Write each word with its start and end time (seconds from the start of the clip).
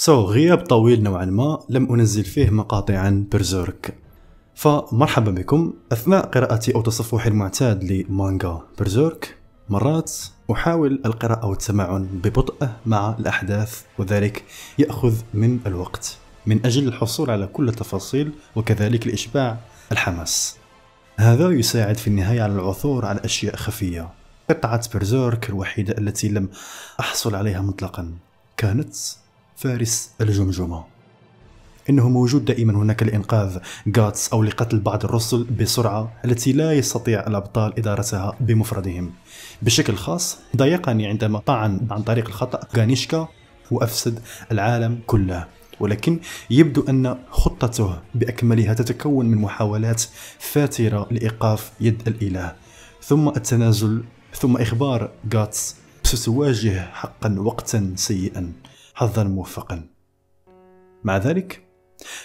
سو 0.00 0.26
so, 0.26 0.30
غياب 0.30 0.58
طويل 0.58 1.02
نوعا 1.02 1.24
ما 1.24 1.58
لم 1.68 1.92
أنزل 1.92 2.24
فيه 2.24 2.50
مقاطع 2.50 2.98
عن 2.98 3.26
برزيرك 3.32 3.94
فمرحبا 4.54 5.30
بكم 5.30 5.72
أثناء 5.92 6.26
قراءتي 6.26 6.74
أو 6.74 6.82
تصفحي 6.82 7.28
المعتاد 7.28 7.84
لمانجا 7.84 8.60
برزيرك 8.78 9.36
مرات 9.68 10.12
أحاول 10.52 11.02
القراءة 11.06 11.46
والتمعن 11.46 12.04
ببطء 12.04 12.68
مع 12.86 13.16
الأحداث 13.18 13.82
وذلك 13.98 14.44
يأخذ 14.78 15.14
من 15.34 15.58
الوقت 15.66 16.16
من 16.46 16.66
أجل 16.66 16.88
الحصول 16.88 17.30
على 17.30 17.46
كل 17.46 17.68
التفاصيل 17.68 18.32
وكذلك 18.56 19.06
لإشباع 19.06 19.58
الحماس. 19.92 20.56
هذا 21.16 21.50
يساعد 21.50 21.96
في 21.96 22.06
النهاية 22.06 22.42
على 22.42 22.52
العثور 22.52 23.06
على 23.06 23.20
أشياء 23.24 23.56
خفية. 23.56 24.08
قطعة 24.50 24.88
برزيرك 24.94 25.50
الوحيدة 25.50 25.98
التي 25.98 26.28
لم 26.28 26.48
أحصل 27.00 27.34
عليها 27.34 27.60
مطلقا. 27.60 28.12
كانت 28.56 28.94
فارس 29.60 30.10
الجمجمة. 30.20 30.84
إنه 31.90 32.08
موجود 32.08 32.44
دائما 32.44 32.72
هناك 32.72 33.02
لإنقاذ 33.02 33.58
جاتس 33.86 34.28
أو 34.32 34.42
لقتل 34.42 34.80
بعض 34.80 35.04
الرسل 35.04 35.44
بسرعة 35.44 36.12
التي 36.24 36.52
لا 36.52 36.72
يستطيع 36.72 37.26
الأبطال 37.26 37.78
إدارتها 37.78 38.36
بمفردهم. 38.40 39.12
بشكل 39.62 39.96
خاص 39.96 40.38
ضايقني 40.56 41.06
عندما 41.06 41.38
طعن 41.38 41.80
عن 41.90 42.02
طريق 42.02 42.26
الخطأ 42.26 42.60
غانيشكا 42.76 43.28
وأفسد 43.70 44.20
العالم 44.52 45.00
كله. 45.06 45.46
ولكن 45.80 46.20
يبدو 46.50 46.84
أن 46.88 47.18
خطته 47.30 47.98
بأكملها 48.14 48.74
تتكون 48.74 49.26
من 49.26 49.38
محاولات 49.38 50.02
فاترة 50.38 51.08
لإيقاف 51.10 51.72
يد 51.80 52.02
الإله. 52.08 52.52
ثم 53.02 53.28
التنازل 53.28 54.02
ثم 54.34 54.56
إخبار 54.56 55.10
جاتس 55.24 55.76
ستواجه 56.02 56.90
حقا 56.92 57.36
وقتا 57.38 57.92
سيئا. 57.96 58.52
حظا 59.00 59.24
موفقا. 59.24 59.86
مع 61.04 61.16
ذلك 61.16 61.62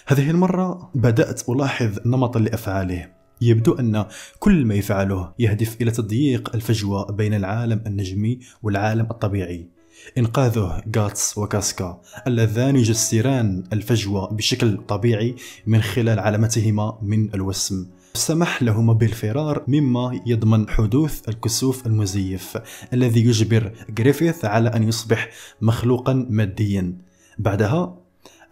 هذه 0.05 0.31
المرة 0.31 0.91
بدأت 0.95 1.50
ألاحظ 1.50 2.00
نمطا 2.05 2.39
لأفعاله. 2.39 3.11
يبدو 3.41 3.73
أن 3.73 4.05
كل 4.39 4.66
ما 4.66 4.75
يفعله 4.75 5.33
يهدف 5.39 5.81
إلى 5.81 5.91
تضييق 5.91 6.55
الفجوة 6.55 7.11
بين 7.11 7.33
العالم 7.33 7.83
النجمي 7.88 8.39
والعالم 8.63 9.08
الطبيعي. 9.11 9.69
إنقاذه 10.17 10.83
غاتس 10.97 11.38
وكاسكا 11.38 12.02
اللذان 12.27 12.75
يجسران 12.75 13.63
الفجوة 13.73 14.33
بشكل 14.33 14.78
طبيعي 14.78 15.35
من 15.67 15.81
خلال 15.81 16.19
علامتهما 16.19 17.00
من 17.02 17.33
الوسم. 17.33 17.88
سمح 18.16 18.63
لهما 18.63 18.94
بالفرار 18.94 19.63
مما 19.67 20.21
يضمن 20.25 20.69
حدوث 20.69 21.30
الكسوف 21.30 21.88
المزيف 21.88 22.57
الذي 22.94 23.25
يجبر 23.25 23.72
غريفيث 23.99 24.45
على 24.45 24.69
أن 24.69 24.83
يصبح 24.83 25.30
مخلوقا 25.61 26.13
ماديا. 26.30 26.97
بعدها 27.38 27.97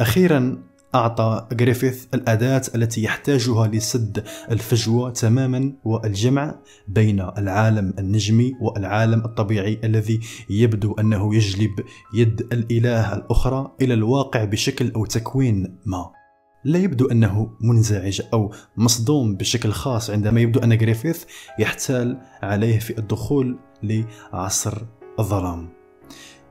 أخيرا 0.02 0.64
أعطى 0.96 1.48
غريفيث 1.62 2.06
الأداة 2.14 2.62
التي 2.76 3.04
يحتاجها 3.04 3.68
لسد 3.68 4.24
الفجوة 4.52 5.10
تماما 5.10 5.74
والجمع 5.84 6.56
بين 6.88 7.20
العالم 7.20 7.94
النجمي 8.00 8.54
والعالم 8.62 9.20
الطبيعي 9.26 9.80
الذي 9.84 10.20
يبدو 10.50 10.94
أنه 10.94 11.36
يجلب 11.36 11.72
يد 12.14 12.42
الإله 12.54 13.14
الأخرى 13.14 13.72
إلى 13.82 13.94
الواقع 13.94 14.44
بشكل 14.44 14.92
أو 14.92 15.06
تكوين 15.06 15.78
ما. 15.86 16.23
لا 16.66 16.80
يبدو 16.80 17.06
أنه 17.06 17.52
منزعج 17.62 18.22
أو 18.34 18.54
مصدوم 18.78 19.36
بشكل 19.36 19.72
خاص 19.72 20.10
عندما 20.10 20.42
يبدو 20.42 20.60
أن 20.60 20.74
غريفيث 20.74 21.24
يحتال 21.60 22.22
عليه 22.42 22.80
في 22.80 22.98
الدخول 22.98 23.60
لعصر 23.84 24.82
الظلام. 25.20 25.70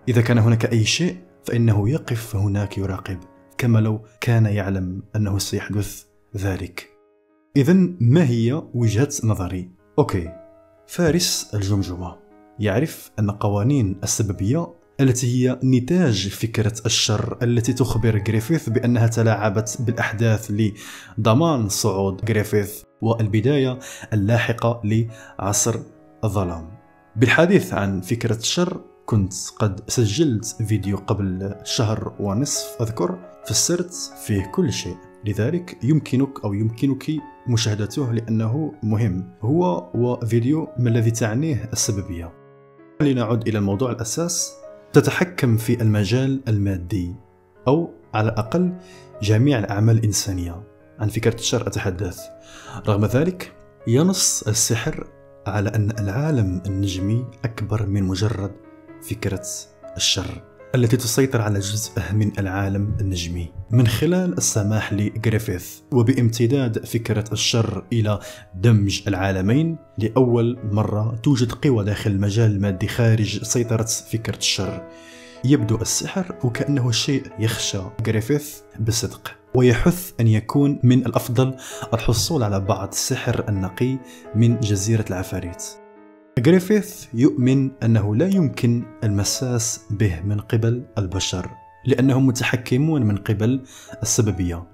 إذا 0.08 0.22
كان 0.22 0.38
هناك 0.38 0.72
أي 0.72 0.84
شيء 0.84 1.16
فإنه 1.44 1.88
يقف 1.88 2.36
هناك 2.36 2.78
يراقب 2.78 3.18
كما 3.58 3.78
لو 3.78 4.04
كان 4.20 4.46
يعلم 4.46 5.02
أنه 5.16 5.38
سيحدث 5.38 6.04
ذلك. 6.36 6.88
إذا 7.56 7.72
ما 8.00 8.28
هي 8.28 8.62
وجهة 8.74 9.08
نظري؟ 9.24 9.70
okay 9.98 10.32
فارس 10.86 11.50
الجمجمة. 11.54 12.16
يعرف 12.58 13.10
أن 13.18 13.30
قوانين 13.30 14.00
السببية 14.02 14.81
التي 15.00 15.26
هي 15.26 15.58
نتاج 15.64 16.28
فكرة 16.28 16.74
الشر 16.86 17.38
التي 17.42 17.72
تخبر 17.72 18.18
جريفيث 18.18 18.68
بأنها 18.68 19.06
تلاعبت 19.06 19.76
بالأحداث 19.80 20.52
لضمان 21.18 21.68
صعود 21.68 22.24
جريفيث 22.24 22.82
والبداية 23.00 23.78
اللاحقة 24.12 24.80
لعصر 24.84 25.80
الظلام. 26.24 26.78
بالحديث 27.16 27.74
عن 27.74 28.00
فكرة 28.00 28.36
الشر 28.36 28.80
كنت 29.06 29.32
قد 29.58 29.90
سجلت 29.90 30.44
فيديو 30.44 30.96
قبل 30.96 31.54
شهر 31.64 32.12
ونصف 32.20 32.82
أذكر 32.82 33.18
فسرت 33.46 33.94
فيه 34.26 34.46
كل 34.54 34.72
شيء. 34.72 34.96
لذلك 35.24 35.78
يمكنك 35.84 36.44
أو 36.44 36.52
يمكنك 36.52 37.10
مشاهدته 37.48 38.12
لأنه 38.12 38.72
مهم. 38.82 39.34
هو 39.42 39.90
وفيديو 39.94 40.68
ما 40.78 40.88
الذي 40.88 41.10
تعنيه 41.10 41.68
السببية. 41.72 42.32
لنعد 43.00 43.48
إلى 43.48 43.58
الموضوع 43.58 43.92
الأساس. 43.92 44.61
تتحكم 44.92 45.56
في 45.56 45.82
المجال 45.82 46.42
المادي 46.48 47.14
أو 47.68 47.90
على 48.14 48.28
الأقل 48.28 48.72
جميع 49.22 49.58
الأعمال 49.58 49.98
الإنسانية. 49.98 50.62
عن 50.98 51.08
فكرة 51.08 51.34
الشر 51.34 51.66
أتحدث. 51.66 52.20
رغم 52.88 53.04
ذلك 53.04 53.52
ينص 53.86 54.42
السحر 54.42 55.06
على 55.46 55.70
أن 55.70 55.90
العالم 55.90 56.62
النجمي 56.66 57.26
أكبر 57.44 57.86
من 57.86 58.02
مجرد 58.02 58.52
فكرة 59.10 59.46
الشر. 59.96 60.42
التي 60.74 60.96
تسيطر 60.96 61.40
على 61.40 61.58
جزء 61.58 61.92
من 62.12 62.32
العالم 62.38 62.96
النجمي. 63.00 63.52
من 63.70 63.86
خلال 63.86 64.38
السماح 64.38 64.92
لغريفيث 64.92 65.80
وبامتداد 65.92 66.86
فكرة 66.86 67.24
الشر 67.32 67.84
إلى 67.92 68.20
دمج 68.54 69.02
العالمين 69.08 69.76
لأول 69.98 70.58
مرة 70.72 71.20
توجد 71.22 71.52
قوى 71.52 71.84
داخل 71.84 72.10
المجال 72.10 72.50
المادي 72.50 72.88
خارج 72.88 73.42
سيطرة 73.42 73.84
فكرة 73.84 74.36
الشر. 74.36 74.88
يبدو 75.44 75.76
السحر 75.76 76.36
وكأنه 76.44 76.90
شيء 76.90 77.22
يخشى 77.38 77.82
غريفيث 78.06 78.60
بصدق. 78.80 79.34
ويحث 79.54 80.12
أن 80.20 80.26
يكون 80.26 80.80
من 80.82 81.06
الأفضل 81.06 81.54
الحصول 81.94 82.42
على 82.42 82.60
بعض 82.60 82.88
السحر 82.88 83.44
النقي 83.48 83.98
من 84.34 84.60
جزيرة 84.60 85.04
العفاريت. 85.10 85.81
غريفيث 86.40 87.06
يؤمن 87.14 87.70
أنه 87.82 88.16
لا 88.16 88.26
يمكن 88.28 88.82
المساس 89.04 89.80
به 89.90 90.20
من 90.20 90.40
قبل 90.40 90.84
البشر 90.98 91.50
لأنهم 91.86 92.26
متحكمون 92.26 93.02
من 93.02 93.16
قبل 93.16 93.62
السببية. 94.02 94.66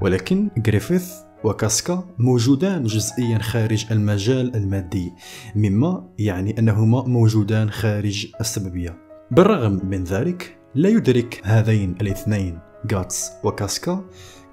ولكن 0.00 0.50
غريفيث 0.66 1.12
وكاسكا 1.44 2.04
موجودان 2.18 2.84
جزئيا 2.84 3.38
خارج 3.38 3.86
المجال 3.90 4.56
المادي 4.56 5.12
مما 5.56 6.08
يعني 6.18 6.58
أنهما 6.58 7.02
موجودان 7.02 7.70
خارج 7.70 8.26
السببية. 8.40 8.98
بالرغم 9.30 9.80
من 9.86 10.04
ذلك 10.04 10.58
لا 10.74 10.88
يدرك 10.88 11.40
هذين 11.44 11.94
الاثنين 12.00 12.58
غاتس 12.92 13.30
وكاسكا 13.44 14.04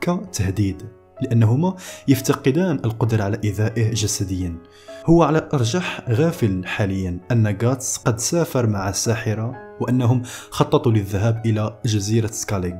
كتهديد. 0.01 0.98
لأنهما 1.21 1.75
يفتقدان 2.07 2.79
القدرة 2.85 3.23
على 3.23 3.39
إيذائه 3.43 3.91
جسديا. 3.91 4.57
هو 5.05 5.23
على 5.23 5.37
الأرجح 5.37 6.09
غافل 6.09 6.65
حاليا 6.65 7.19
أن 7.31 7.57
غاتس 7.63 7.97
قد 7.97 8.19
سافر 8.19 8.67
مع 8.67 8.89
الساحرة 8.89 9.55
وأنهم 9.81 10.21
خططوا 10.49 10.91
للذهاب 10.91 11.41
إلى 11.45 11.79
جزيرة 11.85 12.27
سكاليغ. 12.27 12.75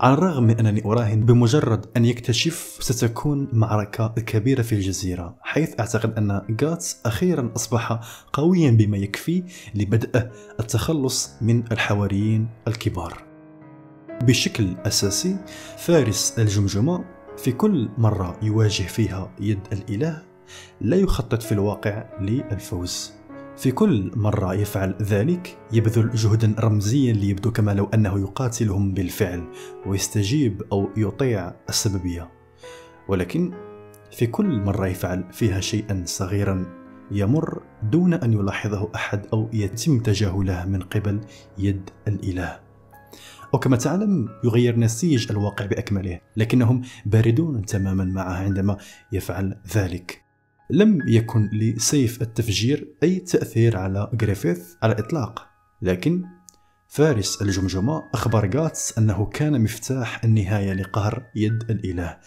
على 0.00 0.14
الرغم 0.14 0.44
من 0.44 0.58
أنني 0.58 0.84
أراهن 0.84 1.20
بمجرد 1.20 1.86
أن 1.96 2.04
يكتشف 2.04 2.78
ستكون 2.80 3.48
معركة 3.52 4.08
كبيرة 4.08 4.62
في 4.62 4.74
الجزيرة 4.74 5.36
حيث 5.40 5.80
أعتقد 5.80 6.18
أن 6.18 6.56
غاتس 6.62 7.00
أخيرا 7.06 7.52
أصبح 7.56 8.00
قويا 8.32 8.70
بما 8.70 8.96
يكفي 8.96 9.42
لبدء 9.74 10.30
التخلص 10.60 11.30
من 11.40 11.64
الحواريين 11.72 12.48
الكبار. 12.68 13.24
بشكل 14.22 14.76
أساسي 14.86 15.36
فارس 15.78 16.38
الجمجمة 16.38 17.04
في 17.42 17.52
كل 17.52 17.88
مرة 17.98 18.36
يواجه 18.42 18.82
فيها 18.82 19.30
يد 19.40 19.60
الإله 19.72 20.22
لا 20.80 20.96
يخطط 20.96 21.42
في 21.42 21.52
الواقع 21.52 22.04
للفوز. 22.20 23.12
في 23.56 23.72
كل 23.72 24.12
مرة 24.16 24.54
يفعل 24.54 24.94
ذلك 25.02 25.58
يبذل 25.72 26.10
جهدا 26.10 26.54
رمزيا 26.58 27.12
ليبدو 27.12 27.52
كما 27.52 27.74
لو 27.74 27.84
أنه 27.94 28.20
يقاتلهم 28.20 28.94
بالفعل 28.94 29.44
ويستجيب 29.86 30.62
أو 30.72 30.88
يطيع 30.96 31.52
السببية. 31.68 32.30
ولكن 33.08 33.52
في 34.12 34.26
كل 34.26 34.60
مرة 34.60 34.86
يفعل 34.86 35.24
فيها 35.32 35.60
شيئا 35.60 36.02
صغيرا 36.06 36.64
يمر 37.10 37.62
دون 37.82 38.14
أن 38.14 38.32
يلاحظه 38.32 38.88
أحد 38.94 39.26
أو 39.32 39.50
يتم 39.52 39.98
تجاهله 39.98 40.64
من 40.64 40.82
قبل 40.82 41.20
يد 41.58 41.90
الإله. 42.08 42.69
وكما 43.52 43.76
تعلم 43.76 44.28
يغير 44.44 44.78
نسيج 44.78 45.30
الواقع 45.30 45.66
بأكمله 45.66 46.20
لكنهم 46.36 46.82
باردون 47.06 47.64
تماما 47.64 48.04
معه 48.04 48.34
عندما 48.34 48.76
يفعل 49.12 49.56
ذلك. 49.74 50.22
لم 50.70 50.98
يكن 51.08 51.50
لسيف 51.52 52.22
التفجير 52.22 52.88
أي 53.02 53.18
تأثير 53.18 53.76
على 53.76 54.10
غريفيث 54.22 54.74
على 54.82 54.92
الإطلاق 54.92 55.46
لكن 55.82 56.24
فارس 56.88 57.42
الجمجمة 57.42 58.02
أخبر 58.14 58.46
جاتس 58.46 58.98
أنه 58.98 59.26
كان 59.26 59.60
مفتاح 59.60 60.24
النهاية 60.24 60.72
لقهر 60.72 61.22
يد 61.36 61.70
الإله. 61.70 62.18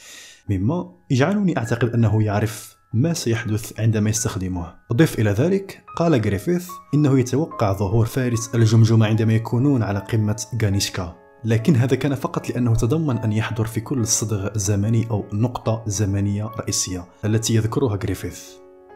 مما 0.49 0.95
يجعلني 1.09 1.57
أعتقد 1.57 1.89
أنه 1.89 2.23
يعرف 2.23 2.75
ما 2.93 3.13
سيحدث 3.13 3.79
عندما 3.79 4.09
يستخدمه 4.09 4.75
أضيف 4.91 5.19
إلى 5.19 5.29
ذلك 5.29 5.83
قال 5.97 6.21
جريفيث 6.21 6.69
إنه 6.93 7.19
يتوقع 7.19 7.73
ظهور 7.73 8.05
فارس 8.05 8.55
الجمجمة 8.55 9.05
عندما 9.05 9.33
يكونون 9.33 9.83
على 9.83 9.99
قمة 9.99 10.45
غانيشكا. 10.63 11.15
لكن 11.45 11.75
هذا 11.75 11.95
كان 11.95 12.15
فقط 12.15 12.49
لأنه 12.49 12.75
تضمن 12.75 13.17
أن 13.17 13.31
يحضر 13.31 13.65
في 13.65 13.81
كل 13.81 14.07
صدع 14.07 14.57
زمني 14.57 15.07
أو 15.11 15.25
نقطة 15.33 15.83
زمنية 15.87 16.45
رئيسية 16.45 17.05
التي 17.25 17.55
يذكرها 17.55 17.95
جريفيث. 17.95 18.41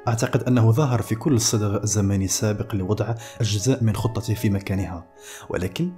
أعتقد 0.08 0.44
أنه 0.44 0.72
ظهر 0.72 1.02
في 1.02 1.16
كل 1.16 1.42
صدع 1.42 1.86
زمني 1.86 2.28
سابق 2.28 2.76
لوضع 2.76 3.16
أجزاء 3.42 3.84
من 3.84 3.96
خطته 3.96 4.34
في 4.34 4.50
مكانها. 4.50 5.06
ولكن 5.50 5.92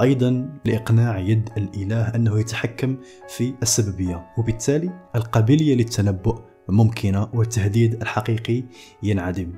أيضا 0.00 0.58
لإقناع 0.64 1.18
يد 1.18 1.48
الإله 1.56 2.02
أنه 2.14 2.40
يتحكم 2.40 2.96
في 3.28 3.54
السببية 3.62 4.26
وبالتالي 4.38 4.90
القابلية 5.14 5.74
للتنبؤ 5.74 6.55
ممكنة 6.68 7.28
والتهديد 7.34 8.02
الحقيقي 8.02 8.64
ينعدم. 9.02 9.52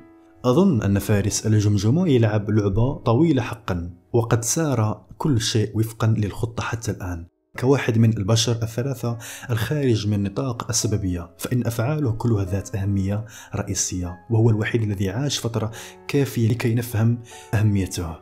أظن 0.45 0.81
أن 0.81 0.99
فارس 0.99 1.47
الجمجمة 1.47 2.09
يلعب 2.09 2.49
لعبة 2.49 2.93
طويلة 2.93 3.41
حقا 3.41 3.93
وقد 4.13 4.43
سار 4.43 5.05
كل 5.17 5.41
شيء 5.41 5.77
وفقا 5.77 6.07
للخطة 6.07 6.63
حتى 6.63 6.91
الآن. 6.91 7.25
كواحد 7.59 7.97
من 7.97 8.17
البشر 8.17 8.51
الثلاثة 8.51 9.17
الخارج 9.49 10.07
من 10.07 10.23
نطاق 10.23 10.69
السببية 10.69 11.35
فإن 11.37 11.67
أفعاله 11.67 12.11
كلها 12.11 12.45
ذات 12.45 12.75
أهمية 12.75 13.25
رئيسية 13.55 14.17
وهو 14.29 14.49
الوحيد 14.49 14.81
الذي 14.81 15.09
عاش 15.09 15.39
فترة 15.39 15.71
كافية 16.07 16.49
لكي 16.49 16.75
نفهم 16.75 17.19
أهميته. 17.53 18.15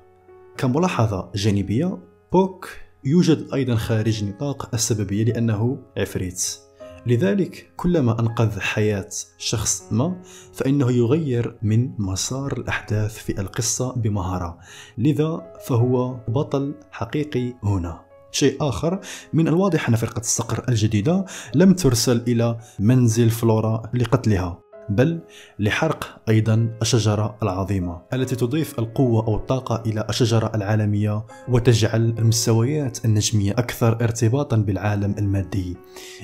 كملاحظة 0.57 1.31
جانبية؟ 1.35 1.97
بوك 2.31 2.69
يوجد 3.03 3.47
أيضا 3.53 3.75
خارج 3.75 4.23
نطاق 4.23 4.69
السببية 4.73 5.23
لأنه 5.23 5.79
عفريت. 5.97 6.66
لذلك 7.07 7.71
كلما 7.75 8.19
أنقذ 8.19 8.59
حياة 8.59 9.09
شخص 9.37 9.83
ما 9.91 10.21
فإنه 10.53 10.91
يغير 10.91 11.57
من 11.61 11.91
مسار 11.99 12.53
الأحداث 12.57 13.17
في 13.17 13.41
القصة 13.41 13.93
بمهارة. 13.93 14.57
لذا 14.97 15.53
فهو 15.67 16.19
بطل 16.27 16.75
حقيقي 16.91 17.53
هنا. 17.63 18.01
شيء 18.31 18.57
آخر 18.61 18.99
من 19.33 19.47
الواضح 19.47 19.89
أن 19.89 19.95
فرقة 19.95 20.19
الصقر 20.19 20.65
الجديدة 20.69 21.25
لم 21.55 21.73
ترسل 21.73 22.23
إلى 22.27 22.59
منزل 22.79 23.29
فلورا 23.29 23.83
لقتلها. 23.93 24.66
بل 24.89 25.19
لحرق 25.59 26.21
أيضا 26.29 26.69
الشجرة 26.81 27.37
العظيمة 27.43 28.01
التي 28.13 28.35
تضيف 28.35 28.79
القوة 28.79 29.27
أو 29.27 29.35
الطاقة 29.35 29.83
إلى 29.85 30.05
الشجرة 30.09 30.51
العالمية 30.55 31.25
وتجعل 31.49 32.15
المستويات 32.19 33.05
النجمية 33.05 33.51
أكثر 33.51 33.93
ارتباطا 34.01 34.57
بالعالم 34.57 35.15
المادي. 35.17 35.77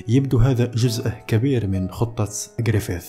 يبدو 0.08 0.38
هذا 0.38 0.64
جزء 0.64 1.10
كبير 1.26 1.66
من 1.66 1.90
خطة 1.90 2.28
غريفيث 2.68 3.06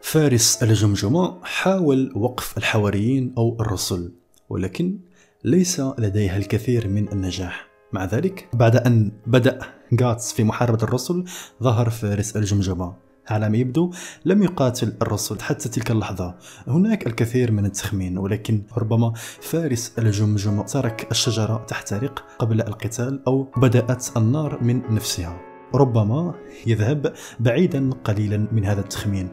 فارس 0.00 0.62
الجمجمة 0.62 1.38
حاول 1.44 2.12
وقف 2.16 2.58
الحواريين 2.58 3.34
أو 3.38 3.56
الرسل 3.60 4.12
ولكن 4.48 4.98
ليس 5.44 5.80
لديها 5.98 6.36
الكثير 6.36 6.88
من 6.88 7.12
النجاح. 7.12 7.68
مع 7.92 8.04
ذلك 8.04 8.48
بعد 8.52 8.76
أن 8.76 9.12
بدأ 9.26 9.58
غاتس 10.00 10.32
في 10.32 10.44
محاربة 10.44 10.82
الرسل 10.82 11.24
ظهر 11.62 11.90
فارس 11.90 12.36
الجمجمة. 12.36 13.11
على 13.28 13.48
ما 13.48 13.56
يبدو 13.56 13.90
لم 14.24 14.42
يقاتل 14.42 14.92
الرسل 15.02 15.40
حتى 15.40 15.68
تلك 15.68 15.90
اللحظة. 15.90 16.34
هناك 16.66 17.06
الكثير 17.06 17.52
من 17.52 17.64
التخمين 17.64 18.18
ولكن 18.18 18.62
ربما 18.76 19.12
فارس 19.40 19.92
الجمجمة 19.98 20.62
ترك 20.62 21.08
الشجرة 21.10 21.64
تحترق 21.68 22.24
قبل 22.38 22.60
القتال 22.60 23.22
أو 23.26 23.48
بدأت 23.56 24.16
النار 24.16 24.62
من 24.62 24.94
نفسها. 24.94 25.40
ربما 25.74 26.34
يذهب 26.66 27.12
بعيدا 27.40 27.90
قليلا 28.04 28.46
من 28.52 28.64
هذا 28.64 28.80
التخمين. 28.80 29.28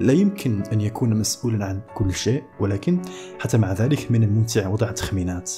لا 0.00 0.12
يمكن 0.12 0.62
أن 0.72 0.80
يكون 0.80 1.14
مسؤولا 1.16 1.64
عن 1.64 1.80
كل 1.94 2.12
شيء 2.12 2.42
ولكن 2.60 3.02
حتى 3.40 3.58
مع 3.58 3.72
ذلك 3.72 4.10
من 4.10 4.22
الممتع 4.22 4.68
وضع 4.68 4.90
تخمينات 4.90 5.52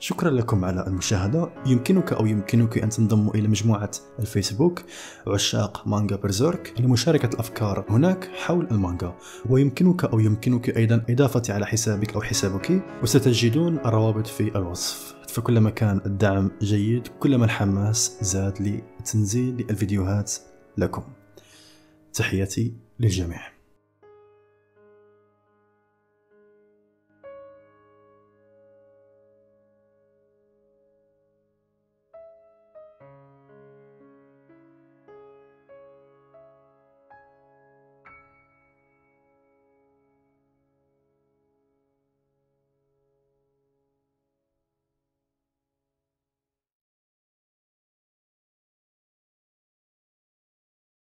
شكرا 0.00 0.30
لكم 0.30 0.64
على 0.64 0.86
المشاهدة. 0.86 1.50
يمكنك 1.66 2.12
أو 2.12 2.26
يمكنك 2.26 2.78
أن 2.78 2.88
تنضموا 2.88 3.34
إلى 3.34 3.48
مجموعة 3.48 3.90
الفيسبوك 4.18 4.82
عشاق 5.26 5.86
مانجا 5.86 6.16
برزيرك 6.16 6.74
لمشاركة 6.80 7.34
الأفكار 7.34 7.84
هناك 7.88 8.30
حول 8.34 8.68
المانجا 8.70 9.14
ويمكنك 9.50 10.04
أو 10.04 10.20
يمكنك 10.20 10.76
أيضا 10.76 11.04
إضافتي 11.10 11.52
على 11.52 11.66
حسابك 11.66 12.14
أو 12.14 12.22
حسابك 12.22 12.82
وستجدون 13.02 13.78
الروابط 13.78 14.26
في 14.26 14.56
الوصف. 14.58 15.14
فكلما 15.28 15.70
كان 15.70 16.00
الدعم 16.06 16.50
جيد 16.62 17.08
كلما 17.20 17.44
الحماس 17.44 18.18
زاد 18.20 18.82
لتنزيل 19.00 19.66
الفيديوهات 19.70 20.32
لكم. 20.78 21.02
تحياتي 22.12 22.74
للجميع. 23.00 23.57